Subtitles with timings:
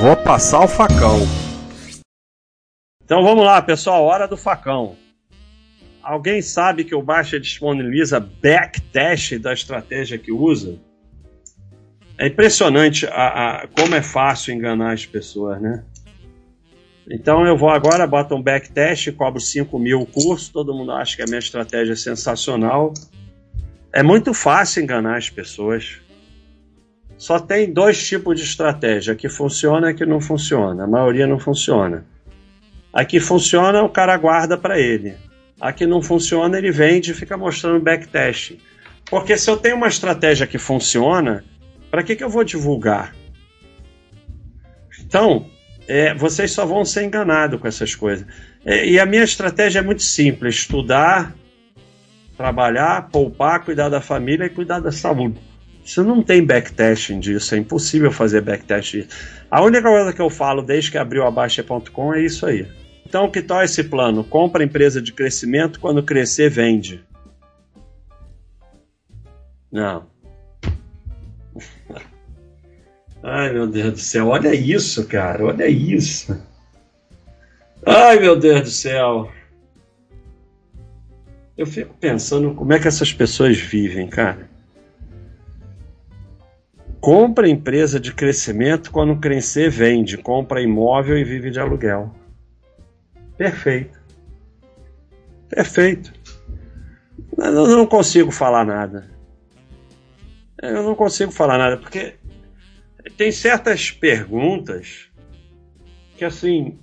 [0.00, 1.20] Vou passar o facão.
[3.04, 4.96] Então vamos lá, pessoal, hora do facão.
[6.02, 10.78] Alguém sabe que o Baixa disponibiliza backtest da estratégia que usa?
[12.18, 13.10] É impressionante a,
[13.62, 15.84] a, como é fácil enganar as pessoas, né?
[17.10, 21.16] Então eu vou agora, boto um backtest, cobro 5 mil o curso, todo mundo acha
[21.16, 22.92] que a minha estratégia é sensacional.
[23.92, 26.00] É muito fácil enganar as pessoas.
[27.24, 30.84] Só tem dois tipos de estratégia, que funciona e que não funciona.
[30.84, 32.04] A maioria não funciona.
[32.92, 35.14] A que funciona, o cara guarda para ele.
[35.58, 38.58] A que não funciona, ele vende e fica mostrando backtest.
[39.06, 41.42] Porque se eu tenho uma estratégia que funciona,
[41.90, 43.16] para que, que eu vou divulgar?
[45.00, 45.46] Então,
[45.88, 48.26] é, vocês só vão ser enganados com essas coisas.
[48.66, 51.34] É, e a minha estratégia é muito simples: estudar,
[52.36, 55.53] trabalhar, poupar, cuidar da família e cuidar da saúde.
[55.84, 59.06] Isso não tem backtesting disso, é impossível fazer backtesting.
[59.50, 62.66] A única coisa que eu falo desde que abriu a Baixa.com é isso aí.
[63.06, 64.24] Então, que tal esse plano?
[64.24, 67.04] Compra empresa de crescimento, quando crescer, vende.
[69.70, 70.06] Não.
[73.22, 76.42] Ai, meu Deus do céu, olha isso, cara, olha isso.
[77.86, 79.30] Ai, meu Deus do céu.
[81.56, 84.53] Eu fico pensando como é que essas pessoas vivem, cara.
[87.04, 90.16] Compra empresa de crescimento, quando crescer, vende.
[90.16, 92.10] Compra imóvel e vive de aluguel.
[93.36, 94.00] Perfeito.
[95.50, 96.14] Perfeito.
[97.36, 99.10] Eu não consigo falar nada.
[100.62, 102.14] Eu não consigo falar nada, porque
[103.18, 105.10] tem certas perguntas
[106.16, 106.78] que, assim,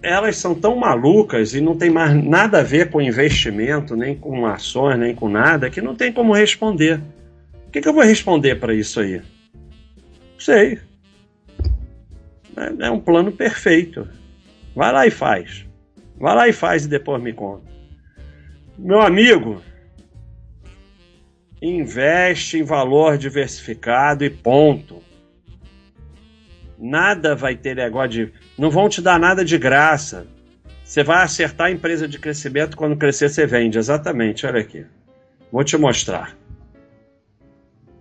[0.00, 4.46] elas são tão malucas e não tem mais nada a ver com investimento, nem com
[4.46, 7.00] ações, nem com nada, que não tem como responder.
[7.72, 9.22] O que, que eu vou responder para isso aí?
[10.38, 10.78] Sei.
[12.54, 14.06] É, é um plano perfeito.
[14.76, 15.66] Vai lá e faz.
[16.18, 17.64] Vai lá e faz e depois me conta.
[18.78, 19.62] Meu amigo,
[21.62, 25.02] investe em valor diversificado e ponto.
[26.78, 28.32] Nada vai ter negócio de.
[28.58, 30.26] Não vão te dar nada de graça.
[30.84, 33.78] Você vai acertar a empresa de crescimento, quando crescer você vende.
[33.78, 34.84] Exatamente, olha aqui.
[35.50, 36.36] Vou te mostrar.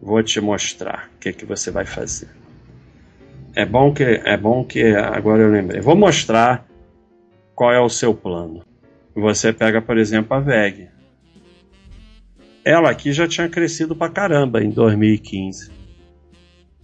[0.02, 2.30] Vou te mostrar o que, que você vai fazer.
[3.56, 5.80] É bom que é bom que agora eu lembrei.
[5.80, 6.66] Vou mostrar
[7.54, 8.66] qual é o seu plano.
[9.14, 10.90] Você pega, por exemplo, a VEG.
[12.66, 15.72] Ela aqui já tinha crescido pra caramba em 2015.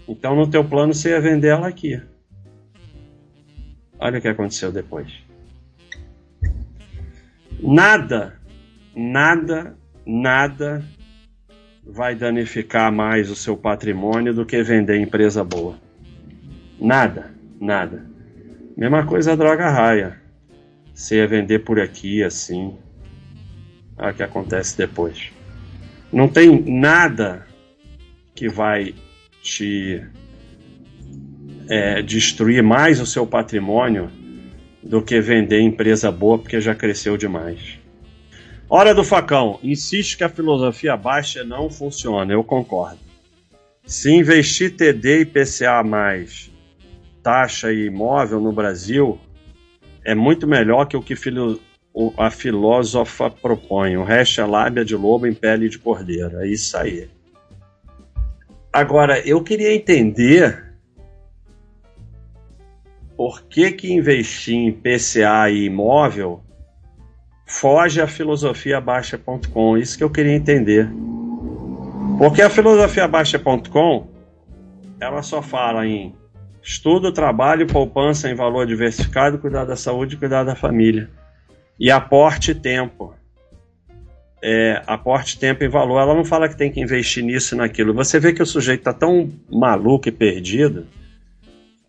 [0.07, 1.99] Então no teu plano você ia vender ela aqui.
[3.99, 5.11] Olha o que aconteceu depois.
[7.59, 8.39] Nada,
[8.95, 9.75] nada,
[10.05, 10.85] nada
[11.89, 15.79] vai danificar mais o seu patrimônio do que vender empresa boa.
[16.79, 18.05] Nada, nada.
[18.75, 20.21] Mesma coisa a droga raia.
[20.93, 22.77] Você ia vender por aqui assim.
[23.97, 25.31] Olha o que acontece depois.
[26.11, 27.45] Não tem nada
[28.35, 28.93] que vai
[29.41, 30.03] te
[31.67, 34.09] é, destruir mais o seu patrimônio
[34.83, 37.79] do que vender empresa boa porque já cresceu demais.
[38.69, 39.59] Hora do facão.
[39.63, 42.33] Insiste que a filosofia baixa não funciona.
[42.33, 42.99] Eu concordo.
[43.85, 46.51] Se investir TD e PCA mais
[47.23, 49.19] taxa e imóvel no Brasil
[50.03, 51.61] é muito melhor que o que filo,
[52.17, 53.95] a filósofa propõe.
[53.95, 56.37] O resto é lábia de lobo em pele de cordeiro.
[56.39, 57.09] É isso aí.
[58.73, 60.75] Agora, eu queria entender
[63.15, 66.43] por que, que investir em PCA e imóvel
[67.47, 69.77] foge à filosofia baixa.com.
[69.77, 70.87] Isso que eu queria entender.
[72.19, 74.07] Porque a filosofia baixa.com
[74.99, 76.13] ela só fala em
[76.61, 81.09] estudo, trabalho, poupança em valor diversificado, cuidar da saúde, cuidar da família
[81.79, 83.13] e aporte tempo
[84.41, 85.99] é, aporte tempo e valor.
[85.99, 87.93] Ela não fala que tem que investir nisso e naquilo.
[87.93, 90.85] Você vê que o sujeito está tão maluco e perdido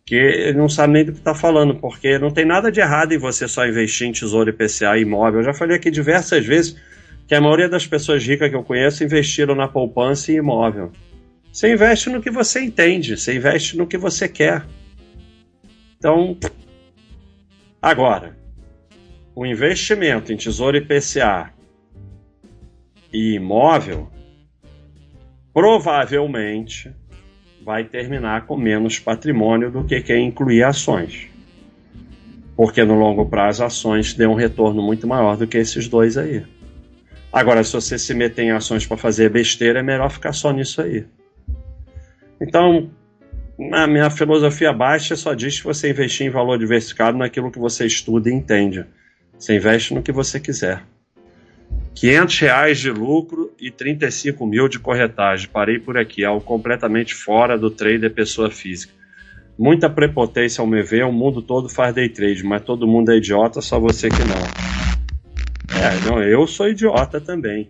[0.09, 3.19] que não sabe nem do que está falando, porque não tem nada de errado em
[3.19, 5.41] você só investir em tesouro IPCA e imóvel.
[5.41, 6.81] Eu já falei aqui diversas vezes
[7.27, 10.93] que a maioria das pessoas ricas que eu conheço investiram na poupança e imóvel.
[11.53, 14.65] Você investe no que você entende, você investe no que você quer.
[15.99, 16.39] Então,
[17.83, 18.35] agora,
[19.35, 21.53] o investimento em tesouro IPCA
[23.13, 24.11] e imóvel,
[25.53, 26.91] provavelmente
[27.65, 31.29] vai terminar com menos patrimônio do que quem incluir ações.
[32.57, 36.45] Porque no longo prazo ações dão um retorno muito maior do que esses dois aí.
[37.33, 40.81] Agora, se você se meter em ações para fazer besteira, é melhor ficar só nisso
[40.81, 41.05] aí.
[42.41, 42.91] Então,
[43.73, 47.87] A minha filosofia baixa só diz que você investir em valor diversificado naquilo que você
[47.87, 48.87] estuda e entende.
[49.37, 50.85] Você investe no que você quiser.
[51.95, 55.49] 500 reais de lucro e 35 mil de corretagem.
[55.49, 58.93] Parei por aqui, algo completamente fora do trader pessoa física.
[59.59, 63.17] Muita prepotência ao me ver, o mundo todo faz day trade, mas todo mundo é
[63.17, 64.79] idiota, só você que não.
[65.81, 67.69] É, não, eu sou idiota também.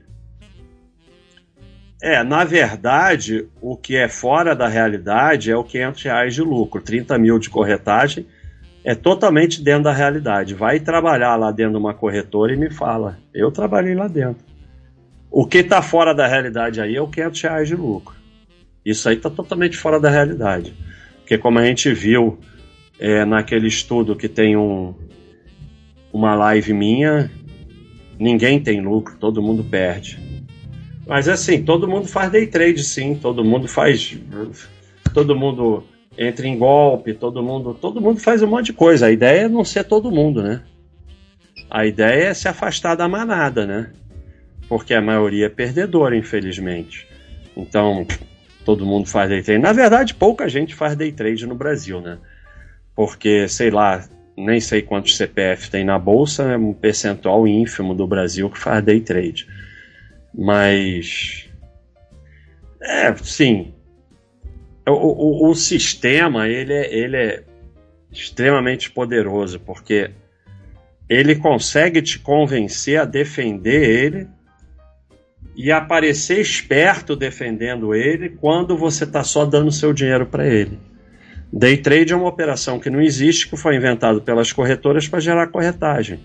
[2.00, 6.80] É, na verdade, o que é fora da realidade é o 500 reais de lucro,
[6.80, 8.26] 30 mil de corretagem,
[8.88, 10.54] é totalmente dentro da realidade.
[10.54, 13.18] Vai trabalhar lá dentro de uma corretora e me fala.
[13.34, 14.42] Eu trabalhei lá dentro.
[15.30, 18.16] O que está fora da realidade aí é o 500 reais de lucro.
[18.82, 20.74] Isso aí está totalmente fora da realidade.
[21.18, 22.38] Porque como a gente viu
[22.98, 24.94] é, naquele estudo que tem um,
[26.10, 27.30] uma live minha,
[28.18, 30.18] ninguém tem lucro, todo mundo perde.
[31.06, 34.18] Mas assim, todo mundo faz day trade sim, todo mundo faz.
[35.12, 35.84] Todo mundo
[36.18, 37.72] entra em golpe, todo mundo.
[37.72, 39.06] Todo mundo faz um monte de coisa.
[39.06, 40.62] A ideia é não ser todo mundo, né?
[41.70, 43.92] A ideia é se afastar da manada, né?
[44.68, 47.06] Porque a maioria é perdedora, infelizmente.
[47.56, 48.04] Então,
[48.64, 49.62] todo mundo faz day trade.
[49.62, 52.18] Na verdade, pouca gente faz day trade no Brasil, né?
[52.96, 54.04] Porque, sei lá,
[54.36, 58.84] nem sei quantos CPF tem na bolsa, é um percentual ínfimo do Brasil que faz
[58.84, 59.46] day trade.
[60.34, 61.48] Mas.
[62.82, 63.72] É, sim.
[64.88, 67.42] O, o, o sistema, ele é, ele é
[68.12, 70.10] extremamente poderoso, porque
[71.08, 74.28] ele consegue te convencer a defender ele
[75.56, 80.78] e aparecer esperto defendendo ele quando você está só dando seu dinheiro para ele.
[81.52, 85.48] Day trade é uma operação que não existe, que foi inventado pelas corretoras para gerar
[85.48, 86.20] corretagem.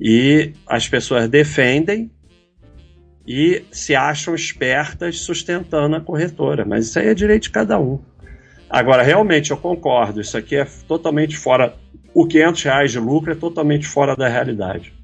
[0.00, 2.10] E as pessoas defendem
[3.28, 6.64] e se acham espertas sustentando a corretora.
[6.64, 8.00] Mas isso aí é direito de cada um.
[8.70, 11.76] Agora, realmente, eu concordo, isso aqui é totalmente fora.
[12.14, 14.94] O 500 reais de lucro é totalmente fora da realidade.